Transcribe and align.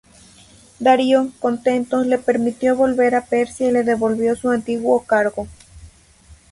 Darío, 0.79 1.29
contento, 1.39 2.03
le 2.03 2.17
permitió 2.17 2.75
volver 2.75 3.13
a 3.13 3.23
Persia 3.25 3.67
y 3.69 3.71
le 3.71 3.83
devolvió 3.83 4.35
su 4.35 4.49
antiguo 4.49 5.01
cargo. 5.03 5.47